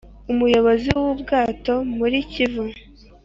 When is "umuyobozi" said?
0.31-0.89